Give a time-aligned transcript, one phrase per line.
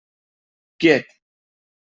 [0.79, 1.07] Quiet!